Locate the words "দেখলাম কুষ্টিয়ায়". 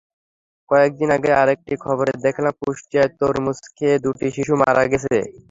2.25-3.11